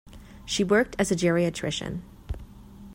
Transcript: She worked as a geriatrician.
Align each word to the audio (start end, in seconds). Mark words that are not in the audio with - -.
She 0.45 0.63
worked 0.63 0.95
as 0.97 1.11
a 1.11 1.15
geriatrician. 1.15 2.01